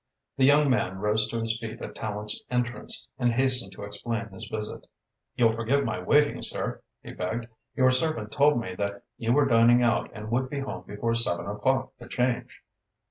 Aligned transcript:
The 0.37 0.45
young 0.45 0.67
man 0.71 0.97
rose 0.97 1.27
to 1.27 1.39
his 1.39 1.59
feet 1.59 1.79
at 1.79 1.93
Tallente's 1.93 2.43
entrance 2.49 3.07
and 3.19 3.31
hastened 3.33 3.71
to 3.73 3.83
explain 3.83 4.29
his 4.29 4.47
visit. 4.51 4.87
"You'll 5.35 5.51
forgive 5.51 5.85
my 5.85 6.01
waiting, 6.01 6.41
sir," 6.41 6.81
he 7.03 7.11
begged. 7.13 7.45
"Your 7.75 7.91
servant 7.91 8.31
told 8.31 8.59
me 8.59 8.73
that 8.73 9.03
you 9.17 9.31
were 9.31 9.45
dining 9.45 9.83
out 9.83 10.09
and 10.11 10.31
would 10.31 10.49
be 10.49 10.61
home 10.61 10.85
before 10.87 11.13
seven 11.13 11.45
o'clock 11.45 11.95
to 11.97 12.07
change." 12.07 12.63